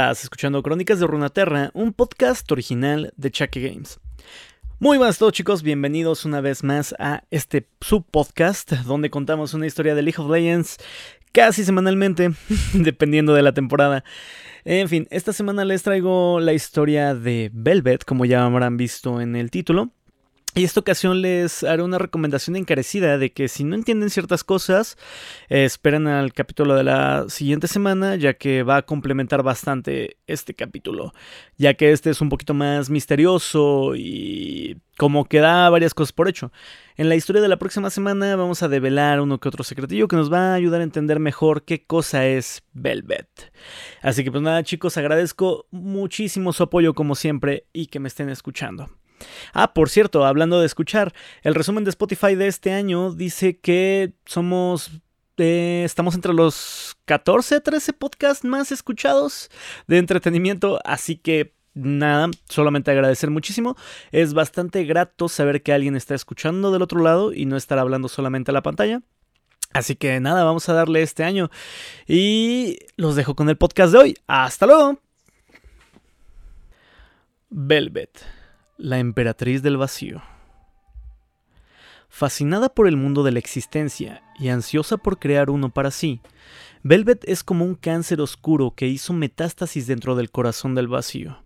Estás 0.00 0.22
escuchando 0.22 0.62
Crónicas 0.62 0.98
de 0.98 1.06
Runaterra, 1.06 1.70
un 1.74 1.92
podcast 1.92 2.50
original 2.50 3.12
de 3.18 3.30
Chucky 3.30 3.60
Games. 3.60 4.00
Muy 4.78 4.96
buenas 4.96 5.16
a 5.16 5.18
todos 5.18 5.34
chicos, 5.34 5.62
bienvenidos 5.62 6.24
una 6.24 6.40
vez 6.40 6.64
más 6.64 6.94
a 6.98 7.24
este 7.30 7.68
subpodcast 7.82 8.72
donde 8.86 9.10
contamos 9.10 9.52
una 9.52 9.66
historia 9.66 9.94
de 9.94 10.00
League 10.00 10.18
of 10.18 10.30
Legends 10.30 10.78
casi 11.32 11.64
semanalmente, 11.64 12.30
dependiendo 12.72 13.34
de 13.34 13.42
la 13.42 13.52
temporada. 13.52 14.02
En 14.64 14.88
fin, 14.88 15.06
esta 15.10 15.34
semana 15.34 15.66
les 15.66 15.82
traigo 15.82 16.40
la 16.40 16.54
historia 16.54 17.14
de 17.14 17.50
Velvet, 17.52 18.06
como 18.06 18.24
ya 18.24 18.46
habrán 18.46 18.78
visto 18.78 19.20
en 19.20 19.36
el 19.36 19.50
título. 19.50 19.92
Y 20.52 20.64
esta 20.64 20.80
ocasión 20.80 21.22
les 21.22 21.62
haré 21.62 21.84
una 21.84 21.98
recomendación 21.98 22.56
encarecida 22.56 23.18
de 23.18 23.32
que 23.32 23.46
si 23.46 23.62
no 23.62 23.76
entienden 23.76 24.10
ciertas 24.10 24.42
cosas, 24.42 24.98
esperen 25.48 26.08
al 26.08 26.32
capítulo 26.32 26.74
de 26.74 26.82
la 26.82 27.26
siguiente 27.28 27.68
semana, 27.68 28.16
ya 28.16 28.34
que 28.34 28.64
va 28.64 28.78
a 28.78 28.82
complementar 28.82 29.44
bastante 29.44 30.16
este 30.26 30.54
capítulo, 30.54 31.12
ya 31.56 31.74
que 31.74 31.92
este 31.92 32.10
es 32.10 32.20
un 32.20 32.30
poquito 32.30 32.52
más 32.52 32.90
misterioso 32.90 33.94
y 33.94 34.78
como 34.98 35.24
que 35.24 35.38
da 35.38 35.70
varias 35.70 35.94
cosas 35.94 36.12
por 36.12 36.28
hecho. 36.28 36.50
En 36.96 37.08
la 37.08 37.14
historia 37.14 37.40
de 37.40 37.48
la 37.48 37.58
próxima 37.58 37.88
semana 37.88 38.34
vamos 38.34 38.64
a 38.64 38.68
develar 38.68 39.20
uno 39.20 39.38
que 39.38 39.48
otro 39.48 39.62
secretillo 39.62 40.08
que 40.08 40.16
nos 40.16 40.32
va 40.32 40.50
a 40.50 40.54
ayudar 40.54 40.80
a 40.80 40.84
entender 40.84 41.20
mejor 41.20 41.64
qué 41.64 41.84
cosa 41.86 42.26
es 42.26 42.64
Velvet. 42.72 43.52
Así 44.02 44.24
que 44.24 44.32
pues 44.32 44.42
nada 44.42 44.64
chicos, 44.64 44.96
agradezco 44.96 45.68
muchísimo 45.70 46.52
su 46.52 46.64
apoyo 46.64 46.92
como 46.92 47.14
siempre 47.14 47.66
y 47.72 47.86
que 47.86 48.00
me 48.00 48.08
estén 48.08 48.28
escuchando. 48.30 48.99
Ah, 49.52 49.74
por 49.74 49.88
cierto, 49.88 50.24
hablando 50.24 50.60
de 50.60 50.66
escuchar, 50.66 51.12
el 51.42 51.54
resumen 51.54 51.84
de 51.84 51.90
Spotify 51.90 52.34
de 52.34 52.48
este 52.48 52.72
año 52.72 53.12
dice 53.12 53.58
que 53.58 54.12
somos 54.24 54.90
eh, 55.36 55.82
estamos 55.86 56.14
entre 56.14 56.34
los 56.34 56.96
14, 57.06 57.60
13 57.60 57.92
podcasts 57.94 58.44
más 58.44 58.72
escuchados 58.72 59.50
de 59.86 59.98
entretenimiento, 59.98 60.80
así 60.84 61.16
que 61.16 61.54
nada, 61.72 62.28
solamente 62.48 62.90
agradecer 62.90 63.30
muchísimo. 63.30 63.76
Es 64.12 64.34
bastante 64.34 64.84
grato 64.84 65.28
saber 65.28 65.62
que 65.62 65.72
alguien 65.72 65.96
está 65.96 66.14
escuchando 66.14 66.70
del 66.72 66.82
otro 66.82 67.00
lado 67.00 67.32
y 67.32 67.46
no 67.46 67.56
estar 67.56 67.78
hablando 67.78 68.08
solamente 68.08 68.50
a 68.50 68.54
la 68.54 68.62
pantalla. 68.62 69.02
Así 69.72 69.94
que 69.94 70.18
nada, 70.20 70.44
vamos 70.44 70.68
a 70.68 70.74
darle 70.74 71.02
este 71.02 71.24
año. 71.24 71.50
Y 72.06 72.78
los 72.96 73.16
dejo 73.16 73.34
con 73.34 73.48
el 73.48 73.56
podcast 73.56 73.92
de 73.92 73.98
hoy. 73.98 74.16
Hasta 74.26 74.66
luego. 74.66 74.98
Velvet 77.50 78.39
la 78.80 78.98
emperatriz 78.98 79.62
del 79.62 79.76
vacío. 79.76 80.22
Fascinada 82.08 82.70
por 82.70 82.88
el 82.88 82.96
mundo 82.96 83.22
de 83.22 83.30
la 83.30 83.38
existencia 83.38 84.22
y 84.38 84.48
ansiosa 84.48 84.96
por 84.96 85.18
crear 85.18 85.50
uno 85.50 85.68
para 85.68 85.90
sí, 85.90 86.20
Velvet 86.82 87.22
es 87.28 87.44
como 87.44 87.66
un 87.66 87.74
cáncer 87.74 88.22
oscuro 88.22 88.72
que 88.74 88.86
hizo 88.86 89.12
metástasis 89.12 89.86
dentro 89.86 90.16
del 90.16 90.30
corazón 90.30 90.74
del 90.74 90.88
vacío, 90.88 91.44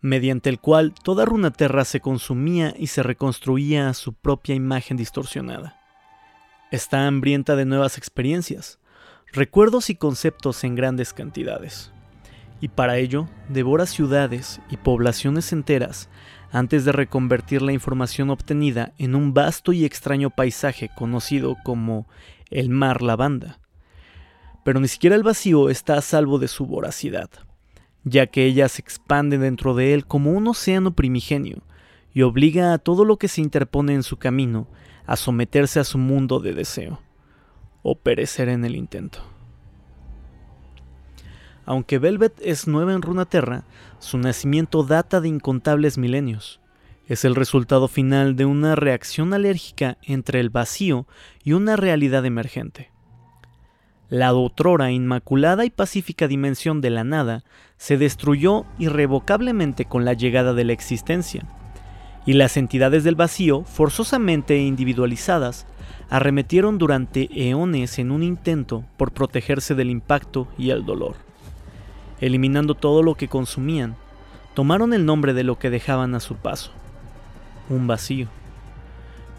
mediante 0.00 0.48
el 0.48 0.60
cual 0.60 0.94
toda 0.94 1.24
Runaterra 1.24 1.84
se 1.84 2.00
consumía 2.00 2.72
y 2.78 2.86
se 2.86 3.02
reconstruía 3.02 3.88
a 3.88 3.94
su 3.94 4.12
propia 4.12 4.54
imagen 4.54 4.96
distorsionada. 4.96 5.80
Está 6.70 7.08
hambrienta 7.08 7.56
de 7.56 7.64
nuevas 7.64 7.98
experiencias, 7.98 8.78
recuerdos 9.32 9.90
y 9.90 9.96
conceptos 9.96 10.62
en 10.62 10.76
grandes 10.76 11.12
cantidades 11.12 11.92
y 12.62 12.68
para 12.68 12.96
ello 12.96 13.28
devora 13.48 13.86
ciudades 13.86 14.60
y 14.70 14.76
poblaciones 14.76 15.52
enteras 15.52 16.08
antes 16.52 16.84
de 16.84 16.92
reconvertir 16.92 17.60
la 17.60 17.72
información 17.72 18.30
obtenida 18.30 18.92
en 18.98 19.16
un 19.16 19.34
vasto 19.34 19.72
y 19.72 19.84
extraño 19.84 20.30
paisaje 20.30 20.88
conocido 20.94 21.56
como 21.64 22.06
el 22.50 22.68
mar 22.68 23.02
lavanda. 23.02 23.58
Pero 24.64 24.78
ni 24.78 24.86
siquiera 24.86 25.16
el 25.16 25.24
vacío 25.24 25.70
está 25.70 25.96
a 25.96 26.02
salvo 26.02 26.38
de 26.38 26.46
su 26.46 26.64
voracidad, 26.66 27.30
ya 28.04 28.28
que 28.28 28.44
ella 28.46 28.68
se 28.68 28.80
expande 28.80 29.38
dentro 29.38 29.74
de 29.74 29.92
él 29.92 30.06
como 30.06 30.30
un 30.30 30.46
océano 30.46 30.94
primigenio 30.94 31.64
y 32.14 32.22
obliga 32.22 32.72
a 32.74 32.78
todo 32.78 33.04
lo 33.04 33.16
que 33.16 33.26
se 33.26 33.40
interpone 33.40 33.92
en 33.94 34.04
su 34.04 34.18
camino 34.18 34.68
a 35.04 35.16
someterse 35.16 35.80
a 35.80 35.84
su 35.84 35.98
mundo 35.98 36.38
de 36.38 36.54
deseo, 36.54 37.00
o 37.82 37.98
perecer 37.98 38.48
en 38.48 38.64
el 38.64 38.76
intento. 38.76 39.31
Aunque 41.64 41.98
Velvet 41.98 42.34
es 42.42 42.66
nueva 42.66 42.92
en 42.92 43.02
Runaterra, 43.02 43.64
su 44.00 44.18
nacimiento 44.18 44.82
data 44.82 45.20
de 45.20 45.28
incontables 45.28 45.96
milenios. 45.96 46.60
Es 47.06 47.24
el 47.24 47.34
resultado 47.34 47.88
final 47.88 48.36
de 48.36 48.46
una 48.46 48.74
reacción 48.74 49.32
alérgica 49.32 49.98
entre 50.02 50.40
el 50.40 50.50
vacío 50.50 51.06
y 51.44 51.52
una 51.52 51.76
realidad 51.76 52.24
emergente. 52.24 52.90
La 54.08 54.34
otrora 54.34 54.90
inmaculada 54.90 55.64
y 55.64 55.70
pacífica 55.70 56.28
dimensión 56.28 56.80
de 56.80 56.90
la 56.90 57.04
nada 57.04 57.44
se 57.76 57.96
destruyó 57.96 58.66
irrevocablemente 58.78 59.84
con 59.86 60.04
la 60.04 60.12
llegada 60.12 60.54
de 60.54 60.64
la 60.64 60.72
existencia, 60.72 61.46
y 62.26 62.34
las 62.34 62.56
entidades 62.56 63.04
del 63.04 63.14
vacío, 63.14 63.64
forzosamente 63.64 64.58
individualizadas, 64.58 65.66
arremetieron 66.10 66.78
durante 66.78 67.28
eones 67.48 67.98
en 67.98 68.10
un 68.10 68.22
intento 68.22 68.84
por 68.96 69.12
protegerse 69.12 69.74
del 69.74 69.90
impacto 69.90 70.46
y 70.58 70.70
el 70.70 70.84
dolor 70.84 71.31
eliminando 72.22 72.76
todo 72.76 73.02
lo 73.02 73.16
que 73.16 73.28
consumían, 73.28 73.96
tomaron 74.54 74.94
el 74.94 75.04
nombre 75.04 75.34
de 75.34 75.42
lo 75.42 75.58
que 75.58 75.70
dejaban 75.70 76.14
a 76.14 76.20
su 76.20 76.36
paso, 76.36 76.70
un 77.68 77.88
vacío. 77.88 78.28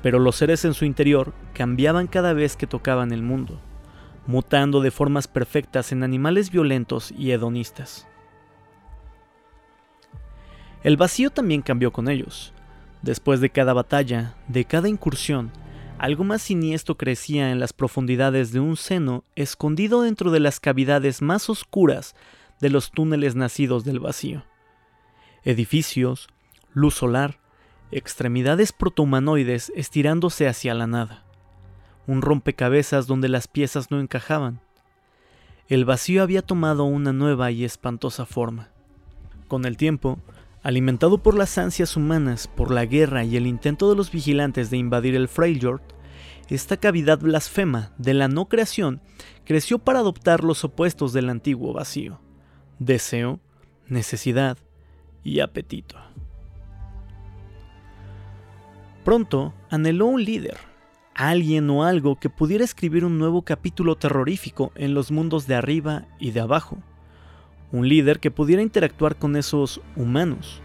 Pero 0.04 0.20
los 0.20 0.36
seres 0.36 0.66
en 0.66 0.74
su 0.74 0.84
interior 0.84 1.34
cambiaban 1.54 2.08
cada 2.08 2.34
vez 2.34 2.58
que 2.58 2.68
tocaban 2.68 3.14
el 3.14 3.24
mundo, 3.24 3.58
mutando 4.28 4.82
de 4.82 4.92
formas 4.92 5.30
perfectas 5.30 5.94
en 5.94 6.04
animales 6.04 6.52
violentos 6.52 7.14
y 7.18 7.32
hedonistas. 7.32 8.06
El 10.84 10.98
vacío 10.98 11.30
también 11.30 11.62
cambió 11.62 11.94
con 11.94 12.10
ellos. 12.10 12.52
Después 13.02 13.40
de 13.40 13.50
cada 13.50 13.72
batalla, 13.72 14.36
de 14.50 14.66
cada 14.66 14.90
incursión, 14.90 15.52
algo 16.00 16.26
más 16.26 16.42
siniestro 16.42 16.98
crecía 16.98 17.52
en 17.52 17.62
las 17.62 17.72
profundidades 17.72 18.52
de 18.52 18.60
un 18.60 18.76
seno 18.76 19.24
escondido 19.38 20.02
dentro 20.02 20.32
de 20.32 20.42
las 20.42 20.60
cavidades 20.60 21.22
más 21.22 21.50
oscuras 21.50 22.14
de 22.60 22.70
los 22.70 22.92
túneles 22.92 23.36
nacidos 23.36 23.84
del 23.84 24.00
vacío. 24.00 24.44
Edificios, 25.44 26.28
luz 26.74 26.96
solar, 26.96 27.40
extremidades 27.92 28.72
protohumanoides 28.72 29.72
estirándose 29.76 30.48
hacia 30.48 30.74
la 30.74 30.88
nada. 30.88 31.26
Un 32.08 32.22
rompecabezas 32.22 33.08
donde 33.08 33.30
las 33.30 33.48
piezas 33.48 33.92
no 33.92 34.00
encajaban. 34.00 34.62
El 35.68 35.86
vacío 35.86 36.24
había 36.24 36.42
tomado 36.42 36.86
una 36.86 37.14
nueva 37.14 37.52
y 37.52 37.64
espantosa 37.64 38.26
forma. 38.26 38.70
Con 39.48 39.66
el 39.66 39.78
tiempo, 39.78 40.20
alimentado 40.62 41.20
por 41.20 41.36
las 41.36 41.58
ansias 41.58 41.96
humanas, 41.96 42.48
por 42.48 42.72
la 42.72 42.86
guerra 42.86 43.24
y 43.24 43.38
el 43.38 43.48
intento 43.48 43.90
de 43.90 43.96
los 43.96 44.12
vigilantes 44.12 44.70
de 44.70 44.78
invadir 44.78 45.16
el 45.16 45.28
Freljord, 45.28 45.82
esta 46.50 46.78
cavidad 46.78 47.20
blasfema 47.20 47.92
de 47.98 48.14
la 48.14 48.28
no 48.28 48.46
creación 48.46 49.02
creció 49.46 49.80
para 49.80 50.00
adoptar 50.00 50.44
los 50.44 50.64
opuestos 50.64 51.14
del 51.14 51.30
antiguo 51.30 51.74
vacío 51.74 52.23
deseo, 52.86 53.40
necesidad 53.88 54.58
y 55.24 55.40
apetito. 55.40 55.98
Pronto 59.04 59.54
anheló 59.70 60.08
un 60.08 60.24
líder, 60.24 60.58
alguien 61.14 61.70
o 61.70 61.84
algo 61.84 62.20
que 62.20 62.30
pudiera 62.30 62.64
escribir 62.64 63.04
un 63.04 63.20
nuevo 63.20 63.42
capítulo 63.42 63.96
terrorífico 63.96 64.72
en 64.76 64.94
los 64.94 65.12
mundos 65.12 65.46
de 65.46 65.56
arriba 65.56 66.06
y 66.20 66.32
de 66.32 66.40
abajo. 66.40 66.78
Un 67.72 67.90
líder 67.90 68.20
que 68.20 68.32
pudiera 68.32 68.62
interactuar 68.62 69.18
con 69.18 69.36
esos 69.36 69.82
humanos, 69.96 70.62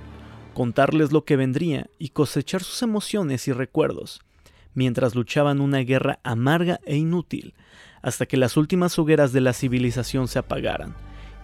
contarles 0.55 1.11
lo 1.11 1.25
que 1.25 1.37
vendría 1.37 1.89
y 1.99 2.11
cosechar 2.11 2.63
sus 2.63 2.83
emociones 2.83 3.49
y 3.49 3.53
recuerdos, 3.53 4.21
mientras 4.75 5.15
luchaban 5.15 5.61
una 5.61 5.79
guerra 5.79 6.21
amarga 6.23 6.81
e 6.85 6.97
inútil 6.97 7.55
hasta 8.03 8.27
que 8.27 8.37
las 8.37 8.57
últimas 8.57 8.97
hogueras 8.99 9.33
de 9.33 9.41
la 9.41 9.53
civilización 9.53 10.29
se 10.29 10.39
apagaran 10.39 10.95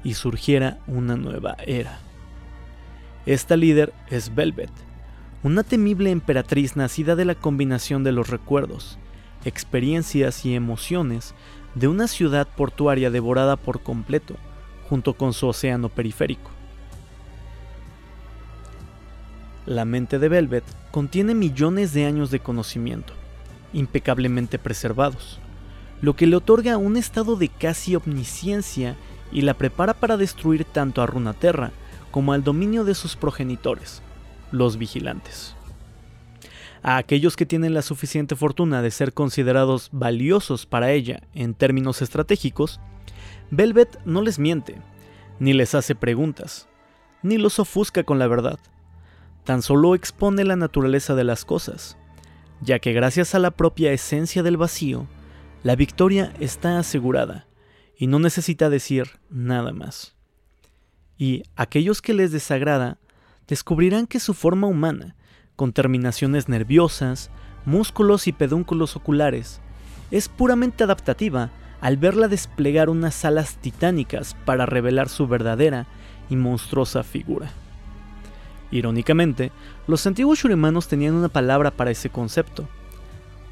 y 0.05 0.15
surgiera 0.15 0.79
una 0.87 1.17
nueva 1.17 1.57
era. 1.67 1.99
Esta 3.27 3.57
líder 3.57 3.93
es 4.11 4.35
Velvet, 4.35 4.71
una 5.43 5.63
temible 5.63 6.11
emperatriz 6.11 6.77
nacida 6.77 7.17
de 7.17 7.25
la 7.25 7.35
combinación 7.35 8.05
de 8.05 8.13
los 8.13 8.29
recuerdos, 8.29 8.99
experiencias 9.45 10.45
y 10.45 10.55
emociones 10.55 11.35
de 11.75 11.89
una 11.89 12.07
ciudad 12.07 12.47
portuaria 12.47 13.11
devorada 13.11 13.57
por 13.57 13.83
completo, 13.83 14.37
junto 14.89 15.15
con 15.15 15.33
su 15.33 15.47
océano 15.47 15.89
periférico. 15.89 16.51
La 19.67 19.87
mente 19.87 20.19
de 20.19 20.29
Velvet 20.29 20.65
contiene 20.91 21.35
millones 21.35 21.95
de 21.95 22.05
años 22.05 22.31
de 22.31 22.41
conocimiento, 22.41 23.15
impecablemente 23.73 24.59
preservados, 24.59 25.41
lo 26.03 26.15
que 26.15 26.27
le 26.27 26.37
otorga 26.37 26.77
un 26.77 26.99
estado 26.99 27.37
de 27.37 27.49
casi 27.49 27.97
omnisciencia 27.97 28.97
y 29.33 29.43
la 29.43 29.55
prepara 29.55 29.95
para 29.95 30.17
destruir 30.17 30.65
tanto 30.65 31.03
a 31.03 31.07
Runaterra 31.07 31.73
como 32.11 32.33
al 32.33 32.45
dominio 32.45 32.85
de 32.85 32.95
sus 32.95 33.17
progenitores, 33.17 34.03
los 34.53 34.79
vigilantes. 34.79 35.57
A 36.83 36.99
aquellos 36.99 37.35
que 37.35 37.47
tienen 37.47 37.75
la 37.75 37.83
suficiente 37.83 38.37
fortuna 38.37 38.83
de 38.83 38.91
ser 38.91 39.13
considerados 39.13 39.89
valiosos 39.91 40.67
para 40.67 40.93
ella 40.93 41.23
en 41.35 41.55
términos 41.55 42.03
estratégicos, 42.03 42.79
Velvet 43.51 43.99
no 44.05 44.23
les 44.23 44.39
miente, 44.39 44.77
ni 45.41 45.55
les 45.55 45.75
hace 45.75 45.95
preguntas, 45.95 46.69
ni 47.23 47.39
los 47.39 47.59
ofusca 47.59 48.05
con 48.05 48.19
la 48.19 48.29
verdad. 48.29 48.59
Tan 49.45 49.63
solo 49.63 49.95
expone 49.95 50.45
la 50.45 50.57
naturaleza 50.57 51.15
de 51.15 51.25
las 51.25 51.45
cosas, 51.45 51.97
ya 52.61 52.79
que 52.79 52.93
gracias 52.93 53.35
a 53.35 53.39
la 53.39 53.51
propia 53.51 53.93
esencia 53.93 54.43
del 54.43 54.57
vacío, 54.57 55.07
la 55.63 55.77
victoria 55.77 56.33
está 56.39 56.79
asegurada 56.79 57.47
y 57.99 58.07
no 58.07 58.19
necesita 58.19 58.71
decir 58.71 59.09
nada 59.31 59.73
más. 59.73 60.15
Y 61.17 61.43
aquellos 61.57 62.03
que 62.03 62.15
les 62.15 62.33
desagrada 62.33 62.99
descubrirán 63.47 64.07
que 64.07 64.21
su 64.21 64.35
forma 64.35 64.67
humana, 64.67 65.15
con 65.57 65.73
terminaciones 65.73 66.49
nerviosas, 66.49 67.31
músculos 67.65 68.27
y 68.27 68.33
pedúnculos 68.33 68.97
oculares, 68.97 69.61
es 70.11 70.29
puramente 70.29 70.85
adaptativa 70.85 71.51
al 71.81 71.97
verla 71.97 72.29
desplegar 72.29 72.89
unas 72.89 73.25
alas 73.25 73.57
titánicas 73.57 74.37
para 74.45 74.67
revelar 74.67 75.09
su 75.09 75.27
verdadera 75.27 75.87
y 76.31 76.37
monstruosa 76.37 77.03
figura. 77.03 77.51
Irónicamente, 78.71 79.53
los 79.87 80.07
antiguos 80.07 80.39
shurimanos 80.39 80.89
tenían 80.89 81.15
una 81.15 81.29
palabra 81.29 81.71
para 81.71 81.91
ese 81.91 82.11
concepto. 82.11 82.69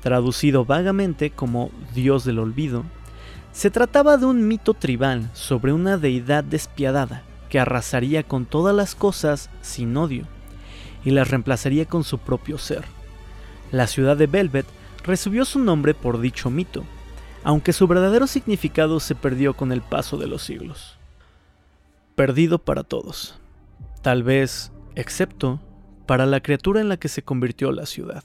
Traducido 0.00 0.64
vagamente 0.64 1.30
como 1.30 1.70
Dios 1.94 2.24
del 2.24 2.40
Olvido, 2.40 2.84
se 3.52 3.70
trataba 3.70 4.16
de 4.16 4.26
un 4.26 4.48
mito 4.48 4.74
tribal 4.74 5.30
sobre 5.34 5.72
una 5.72 5.98
deidad 5.98 6.42
despiadada 6.42 7.22
que 7.48 7.60
arrasaría 7.60 8.22
con 8.22 8.46
todas 8.46 8.74
las 8.74 8.94
cosas 8.94 9.50
sin 9.60 9.96
odio 9.96 10.26
y 11.04 11.10
las 11.10 11.28
reemplazaría 11.28 11.84
con 11.84 12.02
su 12.02 12.18
propio 12.18 12.56
ser. 12.58 12.84
La 13.70 13.86
ciudad 13.86 14.16
de 14.16 14.26
Velvet 14.26 14.66
recibió 15.04 15.44
su 15.44 15.58
nombre 15.58 15.94
por 15.94 16.20
dicho 16.20 16.48
mito, 16.50 16.84
aunque 17.44 17.72
su 17.72 17.86
verdadero 17.86 18.26
significado 18.26 19.00
se 19.00 19.14
perdió 19.14 19.54
con 19.54 19.72
el 19.72 19.82
paso 19.82 20.16
de 20.16 20.26
los 20.26 20.42
siglos. 20.42 20.96
Perdido 22.14 22.58
para 22.58 22.84
todos, 22.84 23.38
tal 24.00 24.22
vez 24.22 24.72
excepto 24.94 25.60
para 26.06 26.26
la 26.26 26.40
criatura 26.40 26.80
en 26.80 26.88
la 26.88 26.96
que 26.96 27.08
se 27.08 27.22
convirtió 27.22 27.72
la 27.72 27.86
ciudad. 27.86 28.24